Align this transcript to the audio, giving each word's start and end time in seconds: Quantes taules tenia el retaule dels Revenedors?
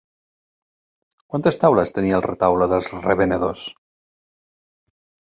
Quantes 1.33 1.59
taules 1.63 1.93
tenia 1.97 2.15
el 2.19 2.23
retaule 2.27 2.67
dels 2.71 2.87
Revenedors? 3.03 3.67